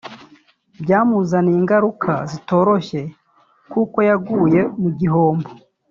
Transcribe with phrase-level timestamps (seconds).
[0.83, 3.01] byamuzaniye ingaruka zitoroshye
[3.71, 5.49] kuko yaguye mu bihombo